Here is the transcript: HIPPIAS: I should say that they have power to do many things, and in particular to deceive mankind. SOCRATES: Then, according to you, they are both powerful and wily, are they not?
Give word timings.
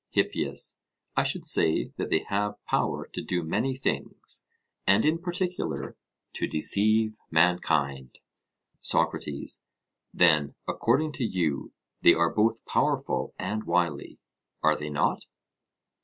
HIPPIAS: 0.15 0.77
I 1.15 1.21
should 1.21 1.45
say 1.45 1.93
that 1.97 2.09
they 2.09 2.23
have 2.27 2.55
power 2.65 3.07
to 3.13 3.21
do 3.21 3.43
many 3.43 3.75
things, 3.75 4.43
and 4.87 5.05
in 5.05 5.19
particular 5.19 5.95
to 6.33 6.47
deceive 6.47 7.19
mankind. 7.29 8.17
SOCRATES: 8.79 9.61
Then, 10.11 10.55
according 10.67 11.11
to 11.11 11.23
you, 11.23 11.71
they 12.01 12.15
are 12.15 12.33
both 12.33 12.65
powerful 12.65 13.35
and 13.37 13.65
wily, 13.65 14.17
are 14.63 14.75
they 14.75 14.89
not? 14.89 15.27